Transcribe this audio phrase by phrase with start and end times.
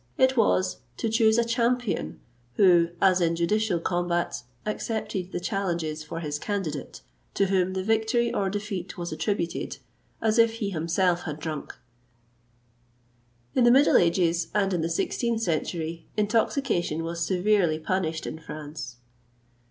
[0.17, 2.19] It was, to choose a champion
[2.55, 7.01] who, as in judicial combats, accepted the challenges for his candidate,
[7.35, 9.77] to whom the victory or defeat was attributed,
[10.19, 11.83] as if he himself had drank.[XXVIII
[13.53, 18.39] 169] In the middle ages, and in the 16th century, intoxication was severely punished in
[18.39, 18.95] France.